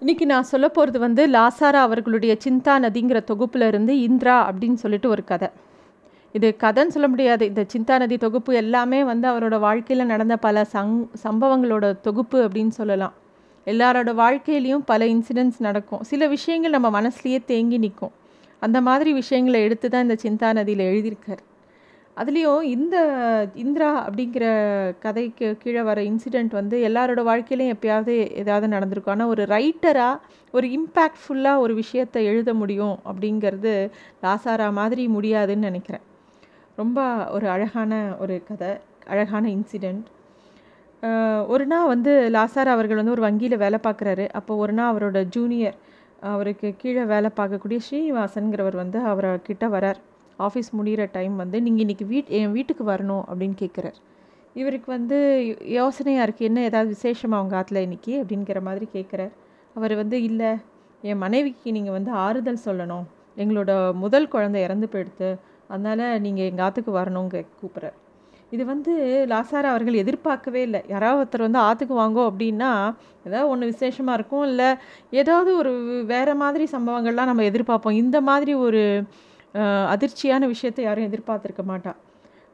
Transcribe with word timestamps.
இன்னைக்கு 0.00 0.26
நான் 0.26 0.42
சொல்ல 0.42 0.68
போகிறது 0.68 0.98
வந்து 0.98 1.22
லாசாரா 1.26 1.80
அவர்களுடைய 1.88 2.36
சிந்தா 2.44 2.72
நதிங்கிற 2.84 3.24
தொகுப்பில் 3.24 3.62
இருந்து 3.62 4.00
இந்திரா 4.00 4.50
அப்படின்னு 4.50 4.74
சொல்லிட்டு 4.74 5.08
ஒரு 5.08 5.24
கதை. 5.24 5.48
இது 6.32 6.56
கதைன்னு 6.60 6.86
சொல்ல 6.86 7.08
முடியாது. 7.08 7.46
இந்த 7.46 7.66
சிந்தா 7.74 7.98
நதி 7.98 8.16
தொகுப்பு 8.16 8.54
எல்லாமே 8.54 9.04
வந்து 9.04 9.28
அவரோட 9.28 9.58
வாழ்க்கையில் 9.58 10.06
நடந்த 10.06 10.36
பல 10.36 10.66
சங் 10.72 11.08
சம்பவங்களோட 11.24 12.00
தொகுப்பு 12.00 12.48
அப்படின்னு 12.48 12.68
சொல்லலாம். 12.68 13.14
எல்லாரோட 13.66 14.12
வாழ்க்கையிலையும் 14.22 14.84
பல 14.86 15.04
இன்சிடென்ட்ஸ் 15.04 15.58
நடக்கும். 15.58 16.02
சில 16.02 16.26
விஷயங்கள் 16.26 16.76
நம்ம 16.78 16.90
மனசுலேயே 17.00 17.44
தேங்கி 17.44 17.78
நிற்கும் 17.78 18.14
அந்த 18.58 18.80
மாதிரி 18.80 19.12
விஷயங்களை 19.12 19.62
எடுத்து 19.62 19.88
தான் 19.88 20.02
இந்த 20.02 20.16
சிந்தா 20.22 20.52
நதியில் 20.52 20.88
எழுதியிருக்கார். 20.90 21.42
அதுலேயும் 22.16 22.62
இந்த 22.74 22.96
இந்திரா 23.62 23.90
அப்படிங்கிற 24.06 24.44
கதைக்கு 25.04 25.48
கீழே 25.62 25.82
வர 25.88 25.98
இன்சிடெண்ட் 26.10 26.52
வந்து 26.58 26.76
எல்லாரோட 26.88 27.20
வாழ்க்கையிலையும் 27.30 27.74
எப்பயாவது 27.76 28.14
ஏதாவது 28.42 28.66
நடந்திருக்கும். 28.74 29.14
ஆனால் 29.14 29.32
ஒரு 29.34 29.42
ரைட்டராக 29.54 30.22
ஒரு 30.54 30.68
இம்பேக்ட்ஃபுல்லாக 30.78 31.62
ஒரு 31.64 31.74
விஷயத்தை 31.82 32.22
எழுத 32.32 32.50
முடியும் 32.62 32.96
அப்படிங்கிறது 33.10 33.74
லாசாரா 34.26 34.68
மாதிரி 34.80 35.04
முடியாதுன்னு 35.16 35.68
நினைக்கிறேன். 35.70 36.04
ரொம்ப 36.80 37.00
ஒரு 37.36 37.46
அழகான 37.56 37.92
ஒரு 38.22 38.36
கதை 38.48 38.70
அழகான 39.12 39.44
இன்சிடெண்ட் 39.56 40.06
ஒரு 41.54 41.64
நாள் 41.72 41.90
வந்து 41.94 42.12
லாசாரா 42.36 42.70
அவர்கள் 42.76 43.00
வந்து 43.00 43.14
ஒரு 43.16 43.24
வங்கியில் 43.28 43.62
வேலை 43.64 43.78
பார்க்குறாரு. 43.84 44.24
அப்போ 44.38 44.52
ஒரு 44.62 44.72
நாள் 44.78 44.90
அவரோட 44.92 45.18
ஜூனியர் 45.36 45.78
அவருக்கு 46.32 46.68
கீழே 46.82 47.02
வேலை 47.14 47.30
பார்க்கக்கூடிய 47.40 47.78
ஸ்ரீனிவாசன்கிறவர் 47.86 48.82
வந்து 48.82 48.98
அவரை 49.10 49.30
கிட்ட 49.48 49.66
வரார். 49.74 50.00
ஆஃபீஸ் 50.38 50.70
முடிகிற 50.78 51.04
டைம் 51.16 51.34
வந்து 51.42 51.58
நீங்கள் 51.66 51.84
இன்றைக்கி 51.84 52.06
வீட் 52.12 52.30
என் 52.38 52.54
வீட்டுக்கு 52.56 52.84
வரணும் 52.92 53.24
அப்படின்னு 53.30 53.56
கேட்குறார் 53.62 53.98
இவருக்கு 54.56 54.88
வந்து 54.96 55.16
யோசனையாக 55.78 56.26
இருக்குது 56.26 56.48
என்ன 56.50 56.62
ஏதாவது 56.68 56.88
விசேஷமாக 56.96 57.40
அவங்க 57.40 57.56
ஆற்றுல 57.58 57.82
இன்றைக்கி 57.86 58.12
அப்படிங்கிற 58.20 58.60
மாதிரி 58.68 58.86
கேட்குறார் 58.96 59.34
அவர் 59.76 59.94
வந்து 60.02 60.16
இல்லை 60.28 60.50
என் 61.02 61.22
மனைவிக்கு 61.24 61.68
நீங்கள் 61.76 61.96
வந்து 61.98 62.10
ஆறுதல் 62.24 62.64
சொல்லணும். 62.66 63.04
எங்களோட 63.42 63.70
முதல் 64.04 64.32
குழந்தை 64.34 64.60
இறந்து 64.66 64.86
போயிடுத்து. 64.92 65.28
அதனால் 65.74 66.04
நீங்கள் 66.24 66.48
எங்கள் 66.50 66.64
ஆற்றுக்கு 66.66 66.92
வரணுங்க 66.98 67.38
கூப்பிட்றார் 67.60 67.96
இது 68.54 68.64
வந்து 68.72 68.92
லாசாரா 69.32 69.68
அவர்கள் 69.72 70.00
எதிர்பார்க்கவே 70.02 70.60
இல்லை. 70.66 70.80
யாராவது 70.92 71.20
ஒருத்தர் 71.20 71.46
வந்து 71.46 71.60
ஆற்றுக்கு 71.66 71.94
வாங்கோ 72.02 72.22
அப்படின்னா 72.30 72.70
ஏதாவது 73.26 73.50
ஒன்று 73.52 73.70
விசேஷமாக 73.72 74.18
இருக்கும் 74.18 74.44
இல்லை 74.50 74.68
ஏதாவது 75.20 75.50
ஒரு 75.60 75.72
வேறு 76.12 76.34
மாதிரி 76.42 76.66
சம்பவங்கள்லாம் 76.74 77.30
நம்ம 77.30 77.44
எதிர்பார்ப்போம். 77.50 77.98
இந்த 78.02 78.20
மாதிரி 78.28 78.54
ஒரு 78.66 78.82
அதிர்ச்சியான 79.94 80.46
விஷயத்தை 80.54 80.82
யாரும் 80.86 81.08
எதிர்பார்த்துருக்க 81.08 81.62
மாட்டா. 81.72 81.92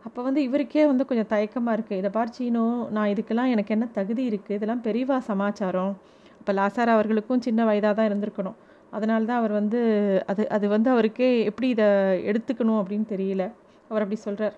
அப்போ 0.07 0.21
வந்து 0.27 0.41
இவருக்கே 0.49 0.85
வந்து 0.91 1.05
கொஞ்சம் 1.11 1.31
தயக்கமாக 1.33 1.77
இருக்குது 1.77 2.01
இதை 2.01 2.11
பார் 2.17 2.35
சீனோ 2.37 2.65
நான் 2.97 3.11
இதுக்கெல்லாம் 3.13 3.53
எனக்கு 3.55 3.75
என்ன 3.77 3.87
தகுதி 3.99 4.23
இருக்குது 4.31 4.57
இதெல்லாம் 4.59 4.83
பெரியவா 4.87 5.17
சமாச்சாரம். 5.31 5.93
அப்போ 6.41 6.53
லாசார் 6.59 6.93
அவர்களுக்கும் 6.97 7.43
சின்ன 7.47 7.65
வயதாக 7.71 7.95
தான் 7.99 8.09
இருந்திருக்கணும். 8.11 8.57
அதனால 8.97 9.21
தான் 9.31 9.41
அவர் 9.43 9.55
வந்து 9.61 9.81
அது 10.31 10.43
அது 10.57 10.67
வந்து 10.75 10.89
அவருக்கே 10.95 11.29
எப்படி 11.51 11.69
இதை 11.75 11.89
எடுத்துக்கணும் 12.31 12.81
அப்படின்னு 12.81 13.07
தெரியல. 13.15 13.45
அவர் 13.91 14.05
அப்படி 14.05 14.19
சொல்கிறார் 14.27 14.57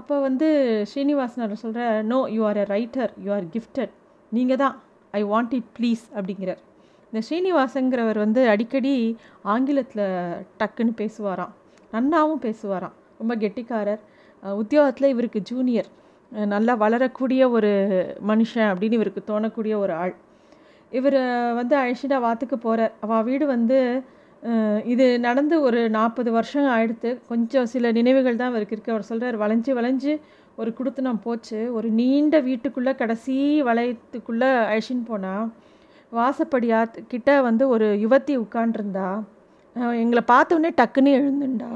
அப்போ 0.00 0.14
வந்து 0.28 0.46
ஸ்ரீனிவாசன் 0.90 1.44
அவர் 1.46 1.62
சொல்கிற 1.64 1.82
no 2.12 2.20
you 2.36 2.42
are 2.50 2.60
a 2.62 2.66
writer 2.74 3.12
you 3.24 3.30
are 3.36 3.48
gifted 3.56 3.92
நீங்கள் 4.36 4.60
தான் 4.62 4.76
ஐ 5.18 5.20
வாண்ட் 5.32 5.52
இட் 5.58 5.68
ப்ளீஸ் 5.78 6.04
அப்படிங்கிறார். 6.16 6.62
இந்த 7.10 7.20
ஸ்ரீனிவாசங்கிறவர் 7.26 8.18
வந்து 8.24 8.42
அடிக்கடி 8.52 8.94
ஆங்கிலத்தில் 9.54 10.06
டக்குன்னு 10.60 10.94
பேசுவாராம். 11.02 11.52
நன்னாவும் 11.94 12.42
பேசுவாராம். 12.46 12.94
ரொம்ப 13.20 13.32
கெட்டிக்காரர். 13.42 14.02
உத்தியோகத்தில் 14.62 15.12
இவருக்கு 15.14 15.40
ஜூனியர் 15.50 15.90
நல்லா 16.52 16.74
வளரக்கூடிய 16.84 17.42
ஒரு 17.56 17.70
மனுஷன் 18.30 18.68
அப்படின்னு 18.70 18.98
இவருக்கு 18.98 19.22
தோணக்கூடிய 19.30 19.74
ஒரு 19.84 19.92
ஆள். 20.02 20.14
இவர் 20.98 21.18
வந்து 21.58 21.74
அழிச்சிட்டு 21.82 22.18
வாத்துக்கு 22.26 22.56
போகிறார் 22.64 22.94
அவள் 23.04 23.26
வீடு 23.28 23.44
வந்து 23.54 23.78
இது 24.92 25.04
நடந்து 25.26 25.56
ஒரு 25.66 25.80
நாற்பது 25.96 26.30
வருஷம் 26.36 26.70
ஆயிடுத்து. 26.76 27.10
கொஞ்சம் 27.30 27.68
சில 27.74 27.92
நினைவுகள் 27.98 28.40
தான் 28.40 28.50
அவருக்கு 28.52 28.74
இருக்குது 28.76 28.94
அவர் 28.94 29.08
சொல்கிறார் 29.10 29.36
வளைஞ்சு 29.42 29.72
வளைஞ்சு 29.78 30.14
ஒரு 30.60 30.70
குடுத்தனம் 30.78 31.22
போச்சு. 31.26 31.60
ஒரு 31.76 31.88
நீண்ட 32.00 32.40
வீட்டுக்குள்ளே 32.48 32.92
கடைசி 33.02 33.36
வளையத்துக்குள்ளே 33.68 34.50
அழிச்சின்னு 34.70 35.06
போனால் 35.12 35.46
வாசப்படியா 36.18 36.80
கிட்ட 37.12 37.30
வந்து 37.48 37.64
ஒரு 37.74 37.86
யுவத்தி 38.04 38.34
உட்காண்டிருந்தா 38.44 39.08
எங்களை 39.74 40.22
பார்த்தோன்னே 40.32 40.70
டக்குன்னு 40.80 41.12
எழுந்துண்டா. 41.18 41.70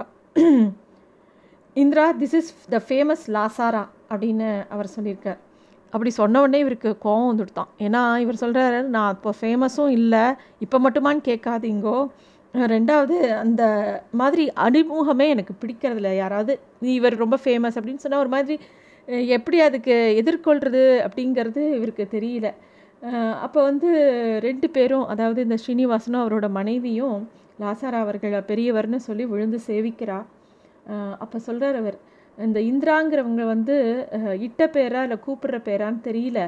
Indira 1.74 2.04
this 2.12 2.36
is 2.40 2.54
the 2.68 2.82
famous 2.88 3.24
La Sa Ra 3.26 3.82
அப்படின்னு 4.08 4.48
அவர் 4.68 4.88
சொல்லியிருக்கார். 4.96 5.38
அப்படி 5.90 6.10
சொன்ன 6.10 6.40
உடனே 6.40 6.58
இவருக்கு 6.58 6.96
கோவம் 7.04 7.28
வந்துடுதான். 7.30 7.70
ஏன்னா 7.78 8.18
இவர் 8.18 8.40
சொல்கிறாரு 8.40 8.82
நான் 8.82 9.14
இப்போ 9.14 9.30
ஃபேமஸும் 9.40 9.88
இல்லை 9.88 10.24
இப்போ 10.58 10.78
மட்டுமான்னு 10.78 11.22
கேட்காதீங்கோ. 11.30 11.98
ரெண்டாவது 12.54 13.16
அந்த 13.38 13.62
மாதிரி 14.12 14.44
அறிமுகமே 14.66 15.26
எனக்கு 15.28 15.54
பிடிக்கிறதில்ல. 15.62 16.16
யாராவது 16.16 16.60
இவர் 16.80 17.16
ரொம்ப 17.16 17.38
ஃபேமஸ் 17.44 17.78
அப்படின்னு 17.78 18.04
சொன்னால் 18.04 18.20
ஒரு 18.20 18.28
மாதிரி 18.28 18.58
எப்படி 19.36 19.60
அதுக்கு 19.60 19.94
எதிர்கொள்கிறது 20.22 20.82
அப்படிங்கிறது 21.08 21.62
இவருக்கு 21.74 22.08
தெரியல. 22.10 22.48
அப்போ 23.40 23.62
வந்து 23.62 23.88
ரெண்டு 24.40 24.70
பேரும் 24.70 25.06
அதாவது 25.06 25.42
இந்த 25.42 25.56
ஸ்ரீனிவாசனும் 25.62 26.22
அவரோட 26.24 26.50
மனைவியும் 26.50 27.18
லாசாரா 27.62 27.98
அவர்களை 28.04 28.40
பெரியவர்னு 28.50 28.98
சொல்லி 29.08 29.24
விழுந்து 29.32 29.58
சேவிக்கிறா. 29.68 30.18
அப்போ 31.24 31.38
சொல்கிறார் 31.46 31.78
அவர் 31.82 31.98
இந்த 32.38 32.58
இந்திராங்கிறவங்க 32.70 33.44
வந்து 33.54 33.76
இட்ட 34.46 34.62
பேரா 34.74 35.00
இல்லை 35.06 35.18
கூப்பிடுற 35.26 35.56
பேரான்னு 35.68 36.00
தெரியல. 36.08 36.40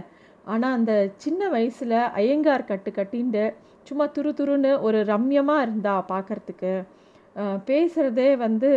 ஆனால் 0.53 0.77
அந்த 0.79 0.93
சின்ன 1.25 1.49
வயசில் 1.55 1.99
ஐயங்கார் 2.21 2.71
கட்டு 2.71 2.91
கட்டின்ட்டு 2.99 3.45
சும்மா 3.89 4.05
துரு 4.17 4.31
துருன்னு 4.39 4.71
ஒரு 4.87 4.99
ரம்யமாக 5.13 5.65
இருந்தா 5.67 5.95
பார்க்குறதுக்கு 6.13 6.73
பேசுகிறதே 7.69 8.31
வந்து 8.47 8.71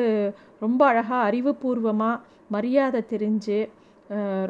ரொம்ப 0.66 0.82
அழகாக 0.92 1.22
அறிவுபூர்வமாக 1.30 2.22
மரியாதை 2.56 3.02
தெரிஞ்சு 3.14 3.60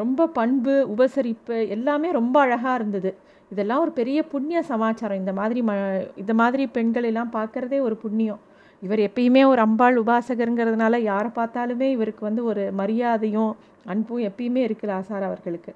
ரொம்ப 0.01 0.27
பண்பு 0.39 0.73
உபசரிப்பு 0.93 1.57
எல்லாமே 1.75 2.09
ரொம்ப 2.19 2.35
அழகாக 2.45 2.77
இருந்தது. 2.79 3.11
இதெல்லாம் 3.53 3.83
ஒரு 3.85 3.91
பெரிய 3.99 4.19
புண்ணிய 4.33 4.59
சமாச்சாரம். 4.71 5.21
இந்த 5.21 5.33
மாதிரி 5.39 5.61
ம 5.69 5.73
இந்த 6.21 6.33
மாதிரி 6.41 6.63
பெண்கள் 6.77 7.07
எல்லாம் 7.11 7.31
பார்க்குறதே 7.37 7.79
ஒரு 7.87 7.95
புண்ணியம். 8.03 8.41
இவர் 8.81 9.01
எப்பயுமே 9.07 9.41
ஒரு 9.51 9.61
அம்பாள் 9.65 9.99
உபாசகருங்கிறதுனால 10.01 10.95
யாரை 11.11 11.29
பார்த்தாலுமே 11.37 11.87
இவருக்கு 11.95 12.23
வந்து 12.29 12.43
ஒரு 12.51 12.63
மரியாதையும் 12.79 13.51
அன்பும் 13.93 14.25
எப்பயுமே 14.29 14.61
இருக்குது 14.67 14.93
ஆசார் 14.97 15.27
அவர்களுக்கு. 15.29 15.71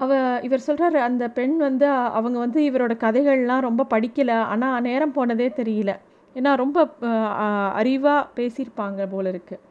அவ 0.00 0.12
இவர் 0.46 0.66
சொல்கிறார் 0.66 0.96
அந்த 1.08 1.24
பெண் 1.38 1.56
வந்து 1.66 1.86
அவங்க 2.18 2.38
வந்து 2.44 2.60
இவரோட 2.68 2.94
கதைகள்லாம் 3.04 3.66
ரொம்ப 3.68 3.86
படிக்கலை. 3.94 4.38
ஆனால் 4.52 4.84
நேரம் 4.88 5.16
போனதே 5.18 5.48
தெரியல. 5.60 5.92
ஏன்னா 6.36 6.52
ரொம்ப 6.62 6.78
அறிவாக 7.80 8.20
பேசியிருப்பாங்க 8.38 9.06
போல 9.14 9.26
இருக்குது 9.34 9.62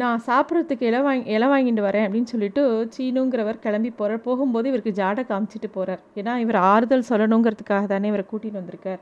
நான் 0.00 0.22
சாப்பிட்றதுக்கு 0.26 0.82
இலை 0.82 1.00
வாங்கி 1.00 1.30
இலை 1.30 1.48
வாங்கிட்டு 1.48 1.82
வரேன் 1.84 2.04
அப்படின்னு 2.06 2.30
சொல்லிட்டு 2.32 2.88
சீனுங்கிறவர் 2.96 3.58
கிளம்பி 3.58 3.90
போகிறார் 3.90 4.20
போகும்போது 4.20 4.68
இவருக்கு 4.68 5.02
ஜாடை 5.02 5.22
காமிச்சிட்டு 5.30 5.68
போகிறார் 5.72 6.00
ஏன்னா 6.16 6.36
இவர் 6.36 6.54
ஆறுதல் 6.54 7.08
சொல்லணுங்கிறதுக்காக 7.08 7.86
தானே 7.86 8.08
இவரை 8.08 8.24
கூட்டிகிட்டு 8.30 8.60
வந்திருக்கார். 8.60 9.00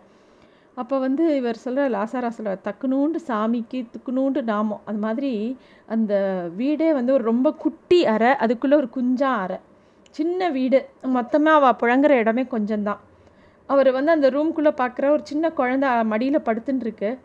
அப்போ 0.75 0.99
வந்து 0.99 1.37
இவர் 1.37 1.57
சொல்கிற 1.57 1.89
லாசாரா 1.89 2.29
சொல்கிற 2.29 2.59
தக்குனூண்டு 2.65 3.19
சாமிக்கு 3.29 3.87
துக்குனூண்டு 3.95 4.43
நாமம் 4.43 4.81
அது 4.85 4.99
மாதிரி 4.99 5.57
அந்த 5.87 6.15
வீடே 6.57 6.93
வந்து 6.93 7.13
ஒரு 7.13 7.25
ரொம்ப 7.25 7.53
குட்டி 7.53 8.07
அறை 8.07 8.33
அதுக்குள்ளே 8.35 8.77
ஒரு 8.77 8.89
குஞ்சா 8.97 9.33
அறை. 9.45 9.59
சின்ன 10.11 10.51
வீடு. 10.51 10.89
மொத்தமாக 11.03 11.67
அவள் 11.67 11.81
புழங்குற 11.83 12.11
இடமே 12.11 12.43
கொஞ்சம்தான். 12.43 13.01
அவர் 13.67 13.91
வந்து 13.91 14.11
அந்த 14.11 14.31
ரூம்குள்ளே 14.31 14.73
பார்க்குற 14.83 15.09
ஒரு 15.09 15.21
சின்ன 15.23 15.53
குழந்த 15.57 16.05
மடியில் 16.05 16.47
படுத்துன்னு 16.47 16.81
இருக்கு. 16.81 17.19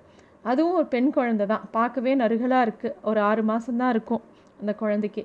அதுவும் 0.51 0.77
ஒரு 0.79 0.87
பெண் 0.95 1.09
குழந்தை 1.17 1.45
தான். 1.51 1.63
பார்க்கவே 1.77 2.11
நறுகலாக 2.21 2.65
இருக்குது 2.67 2.95
ஒரு 3.09 3.19
ஆறு 3.29 3.43
மாதம்தான் 3.51 3.93
இருக்கும் 3.95 4.23
அந்த 4.61 4.71
குழந்தைக்கு. 4.81 5.23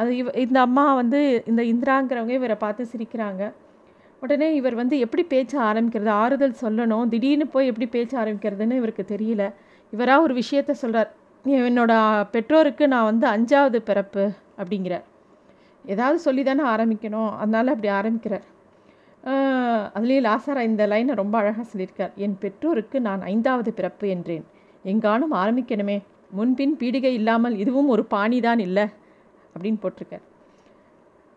அது 0.00 0.10
இவ 0.20 0.30
இந்த 0.44 0.58
அம்மா 0.66 0.84
வந்து 1.00 1.20
இந்த 1.50 1.62
இந்திராங்கிறவங்க 1.72 2.34
இவரை 2.40 2.56
பார்த்து 2.64 2.84
சிரிக்கிறாங்க. 2.92 3.42
உடனே 4.22 4.48
இவர் 4.60 4.76
வந்து 4.80 4.96
எப்படி 5.04 5.22
பேச்ச 5.32 5.52
ஆரம்பிக்கிறது? 5.70 6.10
ஆறுதல் 6.22 6.60
சொல்லணும். 6.62 7.08
திடீர்னு 7.12 7.46
போய் 7.54 7.70
எப்படி 7.72 7.88
பேச்ச 7.96 8.12
ஆரம்பிக்கிறதுன்னு 8.22 8.78
இவருக்கு 8.80 9.04
தெரியல. 9.14 9.44
இவராக 9.92 10.24
ஒரு 10.26 10.34
விஷயத்த 10.40 10.74
சொல்கிறார் 10.82 11.10
என்னோட 11.68 11.92
பெற்றோருக்கு 12.34 12.84
நான் 12.94 13.08
வந்து 13.10 13.26
அஞ்சாவது 13.34 13.78
பிறப்பு 13.90 14.24
அப்படிங்கிறார். 14.60 15.04
ஏதாவது 15.84 16.18
சொல்லி 16.26 16.42
தானே 16.48 16.64
ஆரம்பிக்கணும். 16.74 17.30
அதனால் 17.42 17.72
அப்படி 17.74 17.90
ஆரம்பிக்கிறார். 18.00 18.44
அதுலேயே 19.96 20.20
லாசாரா 20.26 20.62
இந்த 20.70 20.82
லைனை 20.92 21.14
ரொம்ப 21.20 21.34
அழகாக 21.40 21.64
சொல்லியிருக்கார். 21.70 22.12
என் 22.24 22.36
பெற்றோருக்கு 22.42 22.96
நான் 23.08 23.22
ஐந்தாவது 23.32 23.70
பிறப்பு 23.78 24.06
என்றேன். 24.14 24.44
எங்கானும் 24.84 25.34
ஆரம்பிக்கணுமே. 25.42 25.96
முன்பின் 26.30 26.74
பீடிகை 26.80 27.12
இல்லாமல் 27.20 27.56
இதுவும் 27.62 27.90
ஒரு 27.94 28.02
பாணி 28.14 28.38
தான் 28.46 28.62
இல்லை. 28.66 28.84
அப்படின்னு 29.54 29.80
போட்டிருக்கார். 29.84 30.24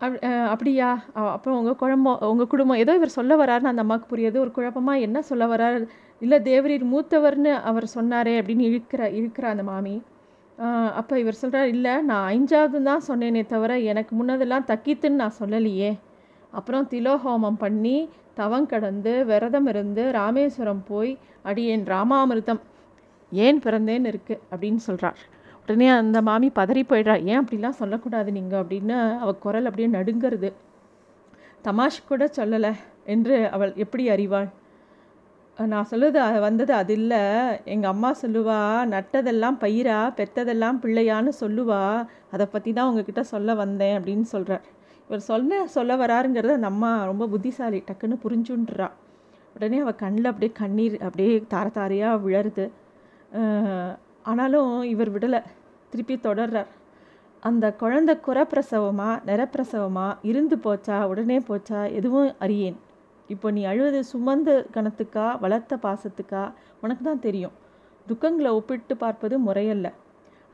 அப் 0.02 0.16
அப்படியா? 0.54 0.90
அப்புறம் 1.36 1.58
உங்கள் 1.60 1.78
குழம்பம் 1.82 2.20
உங்கள் 2.32 2.50
குடும்பம் 2.52 2.82
ஏதோ 2.84 2.94
இவர் 3.00 3.16
சொல்ல 3.18 3.36
வராருன்னு 3.44 3.72
அந்த 3.72 3.84
அம்மாவுக்கு 3.86 4.12
புரியுது. 4.14 4.38
ஒரு 4.46 4.52
குழப்பமாக 4.58 5.06
என்ன 5.08 5.22
சொல்ல 5.30 5.46
வரார்? 5.54 5.78
இல்லை 6.22 6.38
தேவரீர் 6.50 6.86
மூத்தவர்னு 6.94 7.54
அவர் 7.70 7.88
சொன்னாரே 7.96 8.34
அப்படின்னு 8.42 8.68
இழுக்கிற 8.70 9.02
இழுக்கிற 9.20 9.48
அந்த 9.54 9.64
மாமி. 9.72 9.96
அப்போ 11.00 11.14
இவர் 11.24 11.40
சொல்கிறார் 11.42 11.72
இல்லை 11.76 11.94
நான் 12.10 12.28
ஐஞ்சாவது 12.36 12.80
தான் 12.90 13.04
சொன்னேனே 13.10 13.44
தவிர 13.54 13.72
எனக்கு 13.92 14.14
முன்னதெல்லாம் 14.20 14.68
தக்கித்துன்னு 14.72 15.22
நான் 15.24 15.40
சொல்லலையே. 15.42 15.92
அப்புறம் 16.54 16.88
திலோஹோமம் 16.92 17.60
பண்ணி 17.60 17.98
தவம் 18.34 18.68
கடந்து 18.74 19.14
விரதம் 19.26 19.68
இருந்து 19.68 20.04
ராமேஸ்வரம் 20.12 20.84
போய் 20.88 21.12
அடியேன் 21.44 21.86
ராமாமிர்தம். 21.94 22.62
ஏன் 23.32 23.60
பிறந்தேன்னு 23.66 24.12
இருக்குது 24.12 24.42
அப்படின்னு 24.52 24.82
சொல்கிறார் 24.88 25.20
உடனே 25.64 25.88
அந்த 26.02 26.18
மாமி 26.22 26.50
பதறி 26.60 26.84
போயிடுறா. 26.90 27.16
ஏன் 27.32 27.40
அப்படிலாம் 27.42 27.80
சொல்லக்கூடாது 27.80 28.30
நீங்கள் 28.32 28.62
அப்படின்னு 28.62 28.98
அவள் 29.24 29.42
குரல் 29.46 29.66
அப்படியே 29.66 29.90
நடுங்கிறது. 29.98 30.50
தமாஷ் 31.66 32.08
கூட 32.10 32.26
சொல்லலை. 32.38 32.72
என்று 33.14 33.36
அவள் 33.56 33.74
எப்படி 33.84 34.04
அறிவாள்? 34.10 34.48
நான் 35.60 35.90
சொல்லுது 35.92 36.22
வந்தது 36.40 36.74
அது 36.74 36.94
இல்லை. 36.94 37.22
எங்கள் 37.66 37.92
அம்மா 37.94 38.10
சொல்லுவா 38.22 38.60
நட்டதெல்லாம் 38.94 39.58
பயிரா 39.64 40.00
பெத்ததெல்லாம் 40.20 40.80
பிள்ளையான்னு 40.84 41.34
சொல்லுவா. 41.44 41.82
அதை 42.32 42.46
பற்றி 42.46 42.74
தான் 42.74 42.90
உங்ககிட்ட 42.90 43.24
சொல்ல 43.34 43.54
வந்தேன் 43.64 43.96
அப்படின்னு 44.00 44.28
சொல்கிறார் 44.36 44.66
இவர் 45.08 45.28
சொன்ன 45.28 45.60
சொல்ல 45.76 45.92
வராருங்கிறத 46.02 46.56
அந்த 46.58 46.70
அம்மா 46.74 46.90
ரொம்ப 47.10 47.26
புத்திசாலி 47.34 47.80
டக்குன்னு 47.90 48.16
புரிஞ்சுன்றா 48.24 48.88
உடனே 49.58 49.78
அவள் 49.84 50.02
கண்ணில் 50.02 50.30
அப்படியே 50.32 50.52
கண்ணீர் 50.60 50.96
அப்படியே 51.06 51.36
தார 51.54 51.68
தாரையாக 51.78 52.18
விழருது. 52.24 52.66
ஆனாலும் 54.30 54.72
இவர் 54.94 55.12
விடலை. 55.14 55.40
திருப்பி 55.92 56.16
தொடர்றார். 56.26 56.70
அந்த 57.44 57.66
குழந்த 57.82 58.12
குறப்பிரசவமா 58.26 59.08
நிறப்பிரசவமா 59.30 60.08
இருந்து 60.30 60.56
போச்சா 60.66 60.98
உடனே 61.12 61.38
போச்சா 61.50 61.80
எதுவும் 62.00 62.30
அறியேன். 62.46 62.78
இப்போ 63.34 63.48
நீ 63.56 63.64
அழுவது 63.72 64.02
சுமந்த 64.12 64.50
கணத்துக்கா 64.76 65.26
வளர்த்த 65.44 65.80
பாசத்துக்கா? 65.86 66.44
உனக்கு 66.84 67.04
தான் 67.10 67.24
தெரியும். 67.28 67.56
துக்கங்களை 68.08 68.52
ஒப்பிட்டு 68.60 68.96
பார்ப்பது 69.04 69.38
முறையல்ல. 69.48 69.88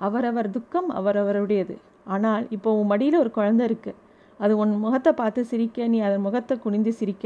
அவரவர் 0.08 0.50
துக்கம் 0.58 0.90
அவரவருடையது. 1.00 1.78
ஆனால் 2.14 2.46
இப்போ 2.58 2.70
உன் 2.80 2.90
மடியில் 2.94 3.22
ஒரு 3.24 3.32
குழந்தை 3.40 3.64
இருக்குது 3.70 4.00
அது 4.44 4.54
உன் 4.62 4.74
முகத்தை 4.86 5.12
பார்த்து 5.22 5.42
சிரிக்க 5.52 5.88
நீ 5.94 6.00
அதன் 6.08 6.26
முகத்தை 6.28 6.56
குனிந்து 6.66 6.92
சிரிக்க. 7.00 7.26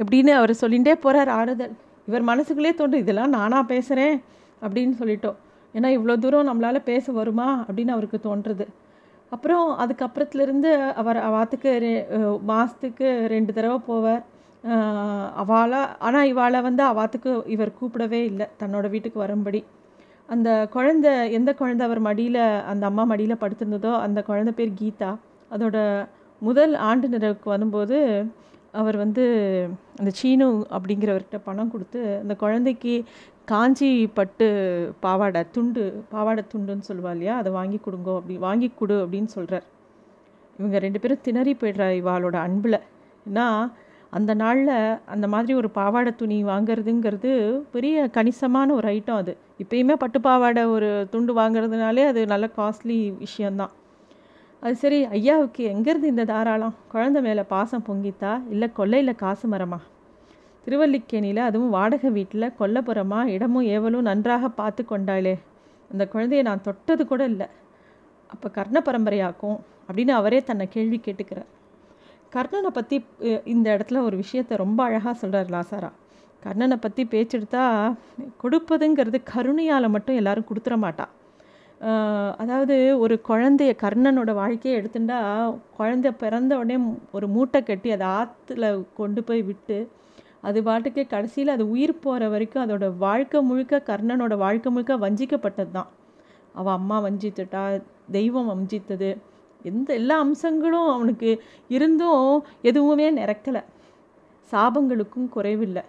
எப்படின்னு 0.00 0.32
அவர் 0.38 0.52
சொல்லிகிட்டே 0.62 0.94
போகிறார் 1.04 1.30
ஆறுதல். 1.38 1.74
இவர் 2.08 2.24
மனசுக்குள்ளே 2.30 2.72
தோன்று 2.80 3.02
இதெல்லாம் 3.04 3.34
நானாக 3.36 3.64
பேசுகிறேன் 3.72 4.16
அப்படின்னு 4.62 4.94
சொல்லிட்டோம். 5.02 5.38
ஏன்னா 5.74 5.88
இவ்வளோ 5.96 6.14
தூரம் 6.24 6.48
நம்மளால் 6.50 6.86
பேச 6.90 7.12
வருமா? 7.20 7.48
அப்படின்னு 7.66 7.94
அவருக்கு 7.96 8.18
தோன்றுறது 8.28 8.66
அப்புறம் 9.32 9.66
அதுக்கப்புறத்துலேருந்து 9.82 10.70
அவர் 11.00 11.18
வாத்துக்கு 11.36 11.70
ரெ 11.84 11.92
மாதத்துக்கு 12.50 13.06
ரெண்டு 13.34 13.52
தடவை 13.56 13.78
போவார். 13.88 14.22
அவளை 15.42 15.80
ஆனால் 16.06 16.28
இவாளை 16.32 16.60
வந்து 16.68 16.82
அவாத்துக்கு 16.90 17.30
இவர் 17.54 17.72
கூப்பிடவே 17.80 18.20
இல்லை 18.30 18.46
தன்னோட 18.60 18.86
வீட்டுக்கு 18.94 19.18
வரும்படி. 19.24 19.60
அந்த 20.28 20.50
குழந்த 20.74 21.08
எந்த 21.38 21.50
குழந்த 21.58 21.82
அவர் 21.88 22.00
மடியில் 22.08 22.42
அந்த 22.70 22.84
அம்மா 22.90 23.04
மடியில் 23.12 23.40
படுத்திருந்ததோ 23.42 23.92
அந்த 24.06 24.20
குழந்த 24.28 24.52
பேர் 24.60 24.78
கீதா. 24.80 25.10
அதோட 25.54 25.76
முதல் 26.40 26.74
ஆண்டு 26.74 27.08
நிறைவுக்கு 27.08 27.44
வரும்போது 27.44 28.26
அவர் 28.72 28.96
வந்து 28.96 29.24
அந்த 29.98 30.10
சீனு 30.10 30.66
அப்படிங்கிறவர்கிட்ட 30.70 31.38
பணம் 31.44 31.70
கொடுத்து 31.70 32.18
அந்த 32.22 32.36
குழந்தைக்கு 32.36 33.04
காஞ்சி 33.44 34.06
பட்டு 34.06 34.46
பாவாடை 35.00 35.44
துண்டு 35.50 36.04
பாவாடை 36.08 36.44
துண்டுன்னு 36.54 36.82
சொல்லுவா 36.88 37.10
இல்லையா? 37.10 37.36
அதை 37.36 37.52
வாங்கி 37.52 37.80
கொடுங்கோ 37.84 38.14
அப்படி 38.16 38.36
வாங்கி 38.36 38.70
கொடு 38.78 39.06
அப்படின்னு 39.06 39.24
சொல்கிறார் 39.24 39.62
இவங்க 40.58 40.78
ரெண்டு 40.78 41.00
பேரும் 41.00 41.22
திணறி 41.22 41.56
போய்டுறா 41.60 41.88
இவாளோட 42.02 42.34
அன்பில். 42.34 42.78
ஏன்னா 43.30 43.72
அந்த 44.10 44.34
நாளில் 44.34 44.98
அந்த 45.06 45.28
மாதிரி 45.28 45.54
ஒரு 45.54 45.70
பாவாடை 45.70 46.16
துணி 46.16 46.44
வாங்கிறதுங்கிறது 46.44 47.60
பெரிய 47.72 48.08
கணிசமான 48.08 48.72
ஒரு 48.72 48.88
ஐட்டம் 48.88 49.14
அது. 49.14 49.36
இப்போயுமே 49.64 49.94
பட்டு 49.94 50.20
பாவாடை 50.20 50.64
ஒரு 50.64 51.06
துண்டு 51.10 51.34
வாங்குறதுனாலே 51.36 52.06
அது 52.06 52.26
நல்ல 52.26 52.48
காஸ்ட்லி 52.56 53.16
விஷயந்தான் 53.16 53.70
அது 54.62 54.74
சரி 54.82 54.98
ஐயாவுக்கு 55.16 55.62
எங்கேருந்து 55.72 56.12
இந்த 56.12 56.24
தாராளம்? 56.30 56.74
குழந்த 56.92 57.18
மேலே 57.26 57.42
பாசம் 57.52 57.84
பொங்கித்தா? 57.88 58.32
இல்லை 58.52 58.68
கொல்லையில் 58.78 59.20
காசு 59.22 59.46
மரமா? 59.52 59.78
திருவல்லிக்கேணியில் 60.64 61.42
அதுவும் 61.48 61.74
வாடகை 61.76 62.10
வீட்டில் 62.16 62.54
கொல்லப்புறமா 62.60 63.20
இடமும் 63.34 63.66
ஏவலும் 63.74 64.08
நன்றாக 64.10 64.48
பார்த்து 64.60 64.84
கொண்டாளே. 64.90 65.34
அந்த 65.90 66.04
குழந்தைய 66.12 66.42
நான் 66.48 66.64
தொட்டது 66.68 67.02
கூட 67.10 67.22
இல்லை. 67.32 67.48
அப்போ 68.32 68.48
கர்ண 68.56 68.78
பரம்பரையாக்கும் 68.86 69.58
அப்படின்னு 69.88 70.12
அவரே 70.20 70.40
தன்னை 70.48 70.66
கேள்வி 70.76 70.98
கேட்டுக்கிறார். 71.04 71.50
கர்ணனை 72.34 72.70
பற்றி 72.78 72.96
இந்த 73.54 73.66
இடத்துல 73.76 74.00
ஒரு 74.06 74.16
விஷயத்த 74.22 74.56
ரொம்ப 74.64 74.80
அழகாக 74.88 75.14
சொல்கிறார் 75.20 75.52
லாசாரா. 75.56 75.90
கர்ணனை 76.44 76.76
பற்றி 76.86 77.02
பேச்செடுத்தா 77.12 77.62
கொடுப்பதுங்கிறது 78.42 79.18
கருணையால் 79.34 79.94
மட்டும் 79.94 80.18
எல்லாரும் 80.22 80.48
கொடுத்துட 80.50 80.76
மாட்டா. 80.86 81.06
அதாவது 82.38 82.74
ஒரு 82.98 83.14
குழந்தைய 83.28 83.72
கர்ணனோட 83.82 84.30
வாழ்க்கையை 84.34 84.74
எடுத்துட்டா 84.80 85.18
குழந்தை 85.76 86.10
பிறந்த 86.22 86.52
உடனே 86.58 86.76
ஒரு 87.12 87.26
மூட்டை 87.26 87.60
கட்டி 87.62 87.90
அதை 87.90 88.06
ஆற்றுல 88.18 88.68
கொண்டு 88.94 89.22
போய் 89.24 89.42
விட்டு 89.42 89.78
அது 90.42 90.58
பாட்டுக்கே 90.62 91.04
கடைசியில் 91.06 91.54
அது 91.54 91.64
உயிர் 91.70 91.94
போகிற 91.98 92.24
வரைக்கும் 92.28 92.64
அதோட 92.64 92.86
வாழ்க்கை 92.96 93.38
முழுக்க 93.42 93.82
கர்ணனோட 93.88 94.34
வாழ்க்கை 94.36 94.70
முழுக்க 94.72 94.96
வஞ்சிக்கப்பட்டது 94.96 95.70
தான். 95.70 95.90
அவள் 96.54 96.76
அம்மா 96.78 96.96
வஞ்சித்துட்டா 97.06 97.62
தெய்வம் 98.10 98.50
வஞ்சித்தது 98.52 99.10
எந்த 99.64 99.88
எல்லா 99.94 100.16
அம்சங்களும் 100.18 100.88
அவனுக்கு 100.88 101.30
இருந்தும் 101.70 102.28
எதுவுமே 102.62 103.06
நிறக்கலை 103.10 103.62
சாபங்களுக்கும் 104.52 105.28
குறைவில்லை. 105.28 105.82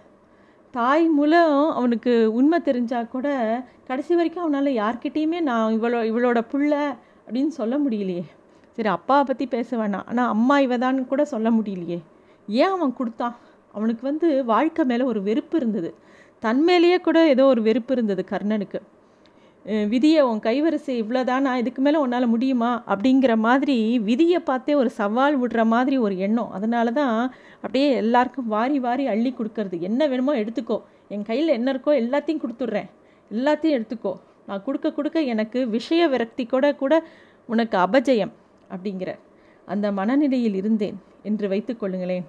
தாய் 0.71 1.07
மூலம் 1.09 1.69
அவனுக்கு 1.69 2.33
உண்மை 2.33 2.59
தெரிஞ்சால் 2.59 3.07
கூட 3.07 3.27
கடைசி 3.87 4.15
வரைக்கும் 4.15 4.43
அவனால் 4.43 4.69
யார்கிட்டேயுமே 4.73 5.39
நான் 5.41 5.73
இவளோ 5.73 5.99
இவளோட 6.11 6.39
புள்ள 6.51 6.97
அப்படின்னு 7.27 7.47
சொல்ல 7.47 7.77
முடியலையே. 7.77 8.23
சரி 8.77 8.89
அப்பாவை 8.89 9.23
பற்றி 9.23 9.45
பேச 9.47 9.77
வேணாம். 9.77 10.05
ஆனால் 10.05 10.27
அம்மா 10.27 10.59
இவதான்னு 10.59 11.07
கூட 11.07 11.25
சொல்ல 11.25 11.51
முடியலையே. 11.51 11.99
ஏன் 12.47 12.69
அவன் 12.69 12.93
கொடுத்தான்? 12.93 13.35
அவனுக்கு 13.71 14.03
வந்து 14.03 14.45
வாழ்க்கை 14.45 14.85
மேலே 14.85 15.03
ஒரு 15.03 15.21
வெறுப்பு 15.21 15.57
இருந்தது. 15.57 15.93
தன்மேலேயே 16.43 17.01
கூட 17.01 17.27
ஏதோ 17.27 17.45
ஒரு 17.45 17.61
வெறுப்பு 17.61 17.93
இருந்தது 17.93 18.25
கர்ணனுக்கு. 18.29 18.81
விதியை 19.65 20.21
உன் 20.21 20.39
கைவரிசை 20.39 20.93
இவ்வளோதானா 21.01 21.51
இதுக்கு 21.61 21.81
மேலே 21.81 21.97
உன்னால் 21.97 22.27
முடியுமா? 22.27 22.69
அப்படிங்கிற 22.87 23.33
மாதிரி 23.37 23.75
விதியை 23.99 24.39
பார்த்தே 24.39 24.73
ஒரு 24.73 24.89
சவால் 24.89 25.35
விடுற 25.41 25.65
மாதிரி 25.65 25.97
ஒரு 25.97 26.17
எண்ணம். 26.17 26.51
அதனால 26.51 26.91
தான் 26.91 27.15
அப்படியே 27.61 27.89
எல்லாருக்கும் 28.03 28.47
வாரி 28.47 28.79
வாரி 28.79 29.05
அள்ளி 29.07 29.33
கொடுக்கறது. 29.39 29.77
என்ன 29.79 30.07
வேணுமோ 30.07 30.35
எடுத்துக்கோ. 30.35 30.77
என் 31.09 31.27
கையில் 31.29 31.55
என்ன 31.57 31.67
இருக்கோ 31.73 31.93
எல்லாத்தையும் 32.03 32.41
கொடுத்துட்றேன். 32.43 32.89
எல்லாத்தையும் 33.31 33.77
எடுத்துக்கோ. 33.77 34.13
நான் 34.45 34.63
கொடுக்க 34.63 34.87
கொடுக்க 34.91 35.21
எனக்கு 35.33 35.59
விஷய 35.75 36.03
விரக்தி 36.07 36.45
கூட 36.45 36.65
கூட 36.81 36.93
உனக்கு 37.49 37.77
அபஜயம் 37.77 38.33
அப்படிங்கிற 38.73 39.11
அந்த 39.67 39.91
மனநிலையில் 39.91 40.55
இருந்தேன் 40.55 40.97
என்று 41.23 41.45
வைத்துக்கொள்ளுங்களேன் 41.47 42.25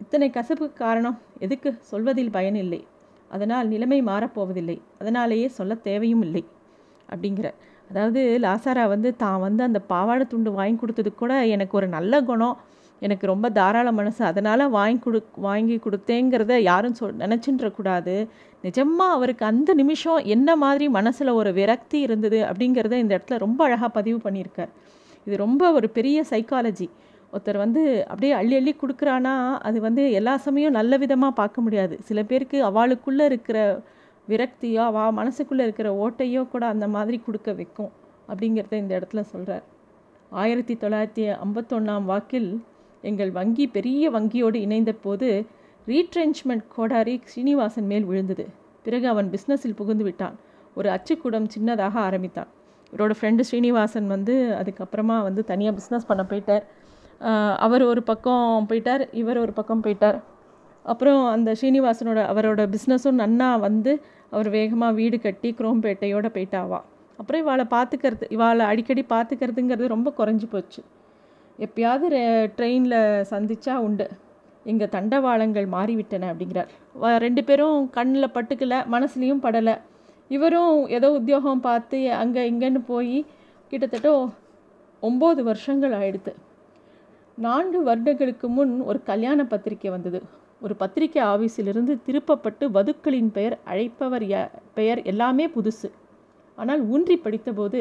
இத்தனை 0.00 0.26
கசப்புக்கு 0.34 0.76
காரணம் 0.84 1.16
எதுக்கு? 1.38 1.70
சொல்வதில் 1.90 2.34
பயனில்லை. 2.36 2.80
அதனால் 3.30 3.70
நிலைமை 3.74 4.00
மாறப்போவதில்லை. 4.10 4.76
அதனாலேயே 5.00 5.48
சொல்ல 5.58 5.74
தேவையும் 5.88 6.24
இல்லை 6.26 6.44
அப்படிங்கிற 7.12 7.48
அதாவது 7.90 8.20
லாசாரா 8.44 8.82
வந்து 8.94 9.10
தான் 9.22 9.40
வந்து 9.44 9.62
அந்த 9.68 9.78
பாவாடை 9.92 10.24
துண்டு 10.32 10.50
வாங்கி 10.58 10.78
கொடுத்தது 10.82 11.10
கூட 11.22 11.32
எனக்கு 11.54 11.74
ஒரு 11.80 11.88
நல்ல 11.96 12.20
குணம். 12.28 12.58
எனக்கு 13.02 13.24
ரொம்ப 13.30 13.46
தாராள 13.58 13.88
மனசு. 13.98 14.22
அதனால் 14.30 14.62
வாங்கி 14.76 15.00
கொடு 15.04 15.20
வாங்கி 15.46 15.76
கொடுத்தேங்கிறத 15.84 16.54
யாரும் 16.70 16.96
சொல் 16.98 17.20
நினச்சின்றக்கூடாது. 17.22 18.14
நிஜமாக 18.64 19.16
அவருக்கு 19.16 19.44
அந்த 19.50 19.70
நிமிஷம் 19.80 20.20
என்ன 20.34 20.56
மாதிரி 20.64 20.86
மனசில் 20.98 21.30
ஒரு 21.40 21.52
விரக்தி 21.58 21.98
இருந்தது 22.06 22.40
அப்படிங்கிறத 22.48 22.96
இந்த 23.04 23.12
இடத்துல 23.16 23.38
ரொம்ப 23.46 23.60
அழகாக 23.68 23.90
பதிவு 23.98 24.18
பண்ணியிருக்கார். 24.26 24.72
இது 25.26 25.36
ரொம்ப 25.44 25.62
ஒரு 25.78 25.88
பெரிய 25.96 26.18
சைக்காலஜி 26.32 26.88
ஒருத்தர் 27.32 27.58
வந்து 27.64 27.82
அப்படியே 28.08 28.32
அள்ளி 28.32 28.54
அள்ளி 28.60 28.72
கொடுக்குறானா 28.82 29.34
அது 29.68 29.80
வந்து 29.80 30.02
எல்லா 30.18 30.36
சமயம் 30.46 30.76
நல்ல 30.78 30.96
விதமாக 30.96 31.38
பார்க்க 31.40 31.60
முடியாது. 31.60 31.96
சில 32.08 32.22
பேருக்கு 32.22 32.58
அவளுக்குள்ளே 32.64 33.24
இருக்கிற 33.24 33.58
விரக்தியோ 34.28 34.84
வா 34.96 35.04
மனசுக்குள்ளே 35.18 35.64
இருக்கிற 35.68 35.90
ஓட்டையோ 36.04 36.42
கூட 36.48 36.64
அந்த 36.66 36.88
மாதிரி 36.88 37.18
கொடுக்க 37.26 37.52
வைக்கும் 37.52 37.92
அப்படிங்கிறத 38.30 38.74
இந்த 38.82 38.92
இடத்துல 38.98 39.20
சொல்கிறார் 39.20 39.64
ஆயிரத்தி 40.32 40.74
தொள்ளாயிரத்தி 40.82 41.24
ஐம்பத்தொன்னாம் 41.44 42.04
வாக்கில் 42.10 42.50
எங்கள் 43.02 43.32
வங்கி 43.38 43.64
பெரிய 43.76 44.10
வங்கியோடு 44.10 44.58
இணைந்த 44.66 44.92
போது 45.04 45.28
ரீட்ரென்ச்மெண்ட் 45.86 46.64
கோடாரி 46.76 47.14
ஸ்ரீனிவாசன் 47.24 47.86
மேல் 47.86 48.04
விழுந்தது. 48.04 48.44
பிறகு 48.82 49.06
அவன் 49.08 49.28
பிஸ்னஸில் 49.34 49.78
புகுந்து 49.80 50.04
விட்டான். 50.04 50.36
ஒரு 50.74 50.88
அச்சுக்கூடம் 50.88 51.48
சின்னதாக 51.54 51.94
ஆரம்பித்தான். 52.08 52.50
இவரோட 52.92 53.12
ஃப்ரெண்டு 53.18 53.40
ஸ்ரீனிவாசன் 53.40 54.06
வந்து 54.06 54.34
அதுக்கப்புறமா 54.60 55.16
வந்து 55.28 55.44
தனியாக 55.44 55.74
பிஸ்னஸ் 55.78 56.06
பண்ண 56.06 56.22
போயிட்டார். 56.30 56.64
அவர் 57.64 57.82
ஒரு 57.90 58.02
பக்கம் 58.10 58.66
போயிட்டார் 58.68 59.02
இவர் 59.20 59.38
ஒரு 59.44 59.52
பக்கம் 59.58 59.82
போயிட்டார். 59.84 60.18
அப்புறம் 60.84 61.22
அந்த 61.34 61.50
ஸ்ரீனிவாசனோட 61.58 62.20
அவரோட 62.32 62.62
பிஸ்னஸும் 62.74 63.20
நன்னா 63.22 63.48
வந்து 63.66 63.92
அவர் 64.34 64.48
வேகமாக 64.56 64.96
வீடு 65.00 65.16
கட்டி 65.20 65.48
குரோம்பேட்டையோடு 65.58 66.28
போயிட்டாவா. 66.36 66.80
அப்புறம் 67.18 67.42
இவாளை 67.44 67.64
பார்த்துக்கிறது 67.74 68.26
இவாளை 68.36 68.64
அடிக்கடி 68.70 69.02
பார்த்துக்கிறதுங்கிறது 69.14 69.94
ரொம்ப 69.94 70.08
குறைஞ்சி 70.18 70.46
போச்சு. 70.54 70.82
எப்பயாவது 71.58 72.06
ட்ரெயினில் 72.58 72.98
சந்திச்சா 73.32 73.74
உண்டு. 73.86 74.06
எங்கள் 74.70 74.92
தண்டவாளங்கள் 74.94 75.66
மாறிவிட்டன 75.76 76.28
அப்படிங்கிறார். 76.32 76.70
ரெண்டு 77.24 77.42
பேரும் 77.48 77.78
கண்ணில் 77.96 78.34
பட்டுக்கல 78.36 78.76
மனசுலேயும் 78.94 79.42
படலை. 79.46 79.74
இவரும் 80.36 80.74
ஏதோ 80.96 81.08
உத்தியோகம் 81.18 81.64
பார்த்து 81.68 81.98
அங்கே 82.22 82.42
இங்கேன்னு 82.50 82.80
போய் 82.92 83.16
கிட்டத்தட்ட 83.72 84.10
ஒம்பது 85.02 85.40
வருஷங்கள் 85.48 85.94
ஆயிடுது 85.98 86.32
நான்கு 87.44 87.78
வருடங்களுக்கு 87.82 88.46
முன் 88.48 88.72
ஒரு 88.80 88.98
கல்யாண 89.02 89.44
பத்திரிக்கை 89.44 89.90
வந்தது. 89.90 90.18
ஒரு 90.60 90.74
பத்திரிகை 90.76 91.22
ஆஃபீஸிலிருந்து 91.22 91.92
திருப்பப்பட்டு 92.06 92.64
வதுக்களின் 92.76 93.30
பெயர் 93.36 93.56
அழைப்பவர் 93.72 94.26
பெயர் 94.74 95.00
எல்லாமே 95.02 95.46
புதுசு. 95.54 95.88
ஆனால் 96.58 96.82
ஊன்றி 96.94 97.16
படித்தபோது 97.24 97.80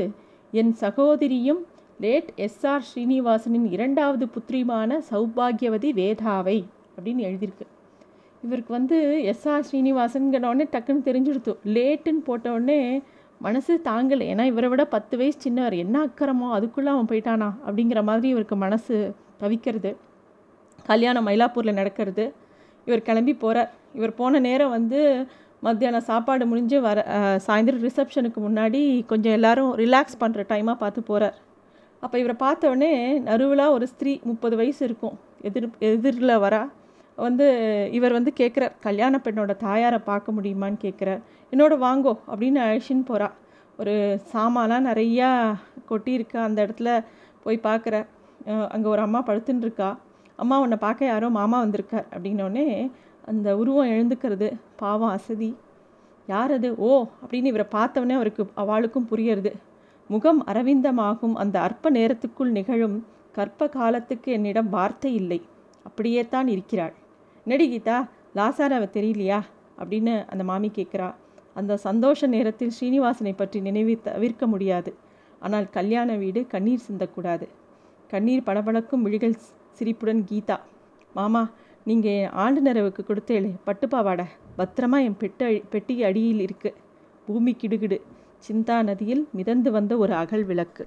என் 0.52 0.74
சகோதரியும் 0.84 1.62
லேட் 2.00 2.30
எஸ்ஆர் 2.46 2.88
ஸ்ரீனிவாசனின் 2.90 3.68
இரண்டாவது 3.76 4.26
புத்திரியுமான 4.36 5.00
சௌபாகியவதி 5.12 5.90
வேதாவை 6.00 6.58
அப்படின்னு 6.96 7.26
எழுதியிருக்கு. 7.30 7.68
இவருக்கு 8.44 8.72
வந்து 8.78 8.98
எஸ்ஆர் 9.32 9.66
ஸ்ரீனிவாசன்கிறோடனே 9.70 10.66
டக்குன்னு 10.76 11.08
தெரிஞ்சுடுத்து. 11.10 11.54
லேட்டுன்னு 11.76 12.22
போட்டவுடனே 12.28 12.82
மனசு 13.40 13.74
தாங்கலை. 13.84 14.26
ஏன்னா 14.34 14.46
இவரை 14.52 14.70
விட 14.70 14.84
பத்து 14.86 15.18
வயசு 15.18 15.40
சின்னவர். 15.46 15.76
என்ன 15.86 15.96
அக்கறமோ 16.06 16.48
அதுக்குள்ளே 16.58 16.92
அவன் 16.92 17.10
போயிட்டானா 17.12 17.50
அப்படிங்கிற 17.68 18.02
மாதிரி 18.04 18.30
இவருக்கு 18.36 18.56
மனசு 18.66 18.96
தவிக்கிறது. 19.42 19.92
கல்யாணம் 20.90 21.28
மயிலாப்பூரில் 21.28 21.80
நடக்கிறது. 21.80 22.26
இவர் 22.88 23.08
கிளம்பி 23.10 23.34
போகிறார் 23.44 23.70
இவர் 23.98 24.20
போன 24.20 24.40
நேரம் 24.48 24.74
வந்து 24.78 25.00
மத்தியானம் 25.68 26.08
சாப்பாடு 26.10 26.44
முடிஞ்சு 26.50 26.78
வர 26.88 27.00
சாயந்தரம் 27.46 27.86
ரிசப்ஷனுக்கு 27.88 28.40
முன்னாடி 28.46 28.82
கொஞ்சம் 29.12 29.36
எல்லாரும் 29.38 29.72
ரிலாக்ஸ் 29.82 30.20
பண்ணுற 30.22 30.44
டைமாக 30.52 30.82
பார்த்து 30.84 31.02
போகிறார் 31.10 31.38
அப்போ 32.04 32.16
இவரை 32.22 32.36
பார்த்தோடனே 32.44 32.92
நறுவலாக 33.28 33.76
ஒரு 33.78 33.86
ஸ்திரீ 33.94 34.14
முப்பது 34.30 34.56
வயசு 34.60 34.82
இருக்கும். 34.88 35.16
எதிர் 35.48 35.68
எதிரில் 35.90 36.42
வரா. 36.46 36.62
வந்து 37.18 37.48
இவர் 37.98 38.16
வந்து 38.18 38.32
கேட்குறார் 38.40 38.76
கல்யாண 38.86 39.16
பெண்ணோட 39.26 39.54
தாயாரை 39.66 40.00
பார்க்க 40.10 40.36
முடியுமான்னு 40.38 40.80
கேட்குறார் 40.86 41.22
என்னோட 41.54 41.74
வாங்கோ 41.86 42.14
அப்படின்னு 42.32 42.60
அழிச்சின்னு 42.66 43.06
போகிறா 43.12 43.28
ஒரு 43.80 43.96
சாமான்லாம் 44.34 44.88
நிறையா 44.90 45.30
கொட்டியிருக்கா. 45.90 46.40
அந்த 46.48 46.60
இடத்துல 46.66 46.92
போய் 47.44 47.66
பார்க்குற 47.68 47.98
அங்கே 48.50 48.88
ஒரு 48.88 49.02
அம்மா 49.02 49.24
படுத்துட்டுருக்கா 49.24 49.98
அம்மா 50.36 50.60
உன்னை 50.60 50.78
பார்க்க 50.78 51.06
யாரோ 51.06 51.30
மாமா 51.30 51.64
வந்திருக்கார். 51.64 52.06
அப்படின்னோடனே 52.12 52.92
அந்த 53.26 53.58
உருவம் 53.58 53.88
எழுந்துக்கிறது. 53.88 54.60
பாவம் 54.76 55.10
அசதி. 55.10 55.56
யார் 56.28 56.52
அது? 56.52 56.76
ஓ! 56.78 57.06
அப்படின்னு 57.22 57.46
இவரை 57.46 57.66
பார்த்தவொடனே 57.72 58.14
அவருக்கு 58.14 58.46
அவளுக்கும் 58.56 59.08
புரியறது. 59.12 59.52
முகம் 60.08 60.46
அரவிந்தமாகும். 60.46 61.34
அந்த 61.34 61.62
அற்ப 61.62 61.92
நேரத்துக்குள் 61.92 62.52
நிகழும் 62.52 63.06
கற்ப 63.32 63.70
காலத்துக்கு 63.70 64.32
என்னிடம் 64.32 64.70
வார்த்தை 64.70 65.14
இல்லை. 65.14 65.42
அப்படியே 65.84 66.28
தான் 66.28 66.48
இருக்கிறாள். 66.48 66.94
நடி 67.46 67.70
கீதா? 67.70 67.98
லாசாராவை 68.36 68.90
தெரியலையா? 68.94 69.40
அப்படின்னு 69.78 70.30
அந்த 70.30 70.44
மாமி 70.44 70.72
கேட்குறா. 70.76 71.14
அந்த 71.54 71.78
சந்தோஷ 71.78 72.28
நேரத்தில் 72.28 72.72
ஸ்ரீனிவாசனை 72.80 73.34
பற்றி 73.36 73.62
நினைவு 73.62 74.02
தவிர்க்க 74.02 74.48
முடியாது. 74.48 74.94
ஆனால் 75.40 75.70
கல்யாண 75.70 76.16
வீடு 76.16 76.48
கண்ணீர் 76.48 76.88
சிந்தக்கூடாது. 76.90 77.46
கண்ணீர் 78.10 78.46
பளபளக்கும் 78.46 79.04
விழிகள் 79.06 79.36
சிரிப்புடன் 79.78 80.22
கீதா 80.30 80.58
மாமா 81.16 81.42
நீங்கள் 81.84 82.30
ஆளுநரவுக்கு 82.44 83.02
கொடுத்தேளே 83.08 83.52
பட்டுப்பாவாடை 83.68 84.26
பத்திரமா 84.58 84.98
என் 85.08 85.20
பெட்ட 85.20 85.50
பெட்டி 85.70 85.96
அடியில் 86.04 86.42
இருக்கு. 86.46 86.70
பூமி 87.28 87.52
கிடுகிடு 87.62 87.98
சிந்தா 88.48 88.78
நதியில் 88.84 89.24
மிதந்து 89.38 89.70
வந்த 89.72 89.94
ஒரு 89.98 90.14
அகல் 90.14 90.44
விளக்கு. 90.44 90.84